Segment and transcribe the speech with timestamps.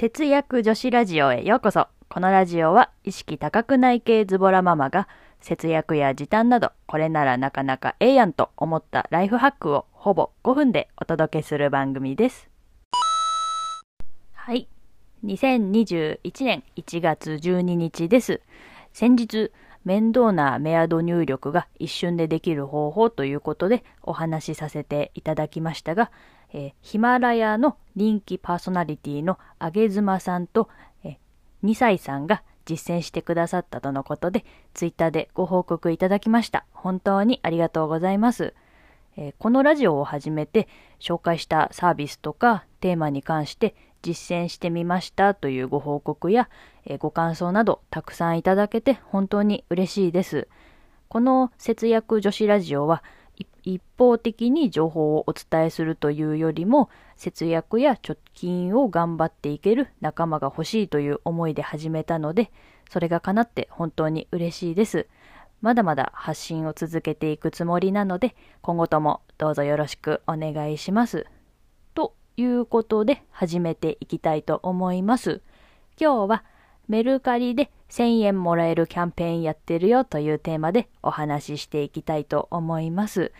[0.00, 1.88] 節約女子ラジオへようこそ。
[2.08, 5.08] このラジオは意識高くない系ズボラママが
[5.40, 12.48] 節約や時短などこれならなかなかええやんと思ったライフハックをほぼ5分でお届けする番組です。
[14.34, 14.68] はい。
[15.24, 18.40] 2021年1月12日です。
[18.92, 19.50] 先日、
[19.84, 26.10] 面倒なメアド入力が一瞬でできる方法ということでお話しさせていただきましたが、
[26.52, 30.68] えーヒマラヤの人気パーソナリティのあげずまさんと、
[31.04, 31.16] えー
[31.64, 36.66] 2歳さんが実践してくださったとのことで、ツイッターでご報告いただきました。
[36.72, 38.54] 本当にありがとうございます。
[39.16, 40.68] えーこのラジオを始めて
[41.00, 46.48] 紹介したサービスとかテーマに関して実践してみましたというご報告や、
[46.86, 50.48] えご感想などたくさんいただけて本当に嬉しいです。
[51.08, 53.02] この節約女子ラジオは
[53.62, 62.50] 一方的に情報をお伝えするというよりも節約や貯金を頑張っていける仲間が欲しいという思いで始めたので
[62.90, 65.06] それが叶って本当に嬉しいです。
[65.60, 71.26] まだまだ発信を続けていくつもりなので今後ともどうぞよろしくお願いします。
[72.38, 75.42] いうことで始めていきたいと思います。
[76.00, 76.44] 今日は
[76.86, 83.32] メルカリで1000円もらえるキャンペーンやってるよというテーマでお話ししていきたいと思います。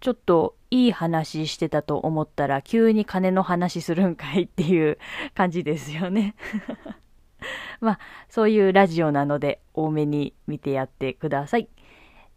[0.00, 4.98] ちょっといい話してたと思ったら急に金の話するんかいっていう
[5.34, 6.34] 感じですよね。
[7.80, 7.98] まあ
[8.30, 11.68] そういうラジオなので多めに見てやってください。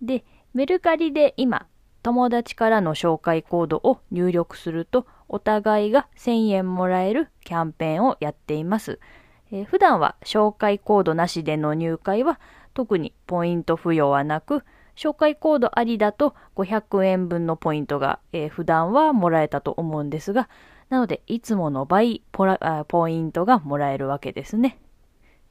[0.02, 1.66] で、メルカリで今
[2.08, 9.02] 友達からの紹介コードを入力するとお互いが1000円もらえるキャンペーンをやっています。
[9.52, 12.40] えー普段は紹介コードなしでの入会は
[12.74, 14.64] 特にポイント付与はなく
[14.96, 20.48] 紹介コードありだと500円分のポイントが、えー普段はもらえたと思うんですが
[20.88, 24.80] なのでいつもの倍ポラポイントがもらえるわけですね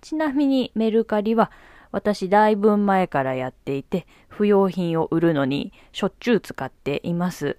[0.00, 1.50] ちなみにメルカリは
[1.92, 7.58] 私だいぶ前からやっていて不要品を売るのにしょっちゅう使っています、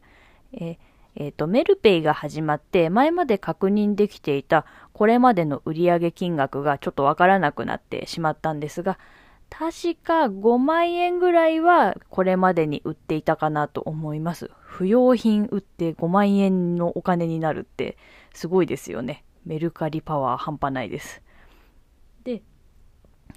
[0.53, 0.77] えー
[1.19, 8.99] えーとメルペイが始まって前まで確認できていたこれまでの売上金額がちょっとわからなくなってしまったんですが
[9.49, 14.51] 確か5万円ぐらいはこれまでに売っていたかなと思います。
[14.61, 17.97] 不要品売って5万円のお金になるって
[18.33, 19.23] すごいですよね。
[19.45, 21.21] メルカリパワー半端ないです。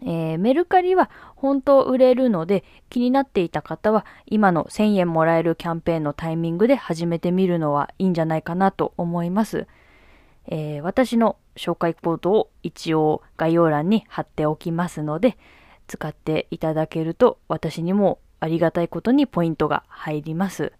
[0.02, 9.66] えーメルカリは本当売れるので気になっていた方は今の1000円もらえるキャンペーンのタイミングで始めてみるのはいいんじゃないかなと思います。
[10.46, 15.36] えー私の紹介コードを一応概要欄に貼っておきますので
[15.88, 20.72] 使っていただけると私にもありがたいことにポイントが入ります。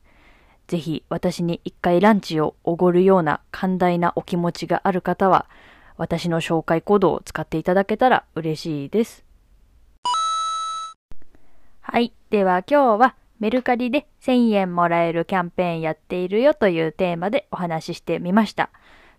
[0.69, 5.47] ぜひ私に一回ランチをおごるような寛大なお気持ちがある方は
[6.00, 9.22] 私の紹介コードを使っていただけたら嬉しいです。
[11.83, 12.15] はい。
[12.31, 18.71] では今日はメルカリで1000円もらえるキャンペーンやっているよというテーマでお話ししてみました。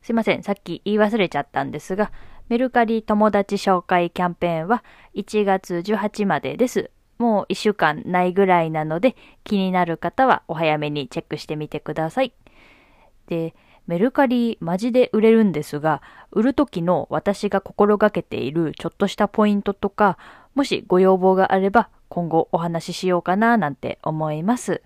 [0.01, 0.41] すいません。
[0.41, 2.11] さっき言い忘れちゃったんですが、
[2.49, 4.83] メルカリ友達紹介キャンペーンは
[5.13, 6.89] 1月18までです。
[7.19, 12.33] もう1週間ないぐらいなので気になる方はお早めにチェックしてみてください。
[13.27, 13.53] で、
[13.91, 20.17] メルカリマジで売れるんですが、売る時の私が心がけているちょっとしたポイントとか、
[20.55, 24.81] もしご要望があれば今後お話ししようかななんて思います。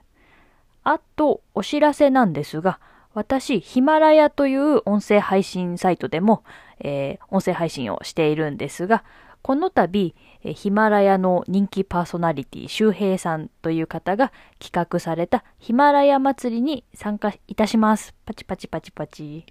[0.84, 2.80] あと、お知らせなんですが、
[3.14, 6.44] 私、ヒマラヤという音声配信サイトでも、
[6.80, 9.04] えー音声配信をしているんですが、
[9.46, 18.16] この度、ヒマラヤの人気パーソナリティ、周平さんという方が企画されたヒマラヤ祭りに参加いたします。
[18.26, 19.46] パチパチパチパチ。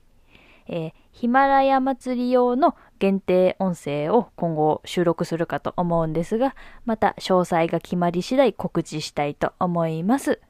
[0.67, 10.41] えーヒマラヤ祭り用の限定音声を今後収録するかと思うんですが、また詳細が決まり次第告知したいと思います。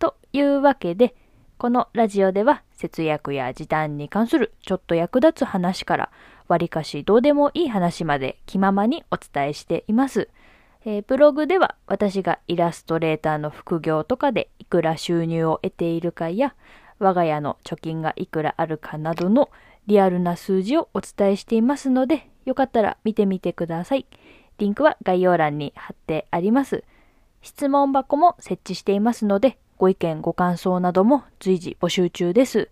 [0.00, 1.14] というわけで、
[1.56, 6.10] このラジオでは節約や時短に関するちょっと役立つ話から、
[6.48, 10.28] わりかしどうでもいい話まで気ままにお伝えしています。
[10.84, 16.54] えーブログでは私がイラストレーターの副業とかでいくら収入を得ているかや、
[16.98, 19.50] 我が家の貯金がいくらあるかなどの
[19.86, 24.06] リアルな数字をお伝えしていますので、よかったら見てみてください。
[24.58, 26.84] リンクは概要欄に貼ってあります。
[27.42, 32.70] 質問箱も設置していますので、ご意見ご感想なども随時募集中です。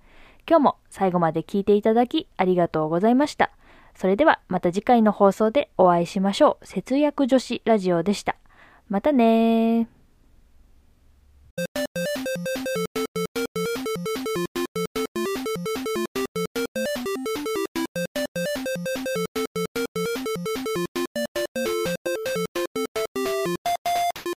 [0.48, 3.50] 今日も最後まで聞いていただきありがとうございました。
[3.94, 6.66] それではまた次回の放送でお会いしましょう。
[6.66, 8.36] 節約女子ラジオでした。
[8.88, 9.88] またね。